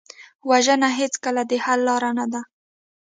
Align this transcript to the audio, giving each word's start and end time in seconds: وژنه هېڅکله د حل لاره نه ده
وژنه 0.49 0.89
هېڅکله 0.99 1.41
د 1.49 1.51
حل 1.63 1.79
لاره 1.87 2.11
نه 2.17 2.25
ده 2.31 2.41